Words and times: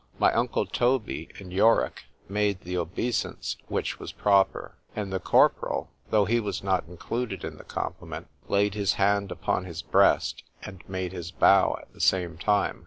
My 0.17 0.33
uncle 0.33 0.65
Toby 0.65 1.29
and 1.37 1.53
Yorick 1.53 2.05
made 2.27 2.61
the 2.61 2.75
obeisance 2.75 3.57
which 3.67 3.99
was 3.99 4.11
proper; 4.11 4.73
and 4.95 5.13
the 5.13 5.19
corporal, 5.19 5.91
though 6.09 6.25
he 6.25 6.39
was 6.39 6.63
not 6.63 6.87
included 6.87 7.43
in 7.43 7.57
the 7.57 7.63
compliment, 7.63 8.25
laid 8.47 8.73
his 8.73 8.93
hand 8.93 9.31
upon 9.31 9.65
his 9.65 9.83
breast, 9.83 10.41
and 10.63 10.83
made 10.89 11.11
his 11.11 11.29
bow 11.29 11.77
at 11.79 11.93
the 11.93 12.01
same 12.01 12.39
time. 12.39 12.79